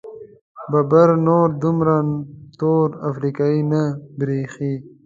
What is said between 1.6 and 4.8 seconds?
دومره تور افریقايي نه برېښي.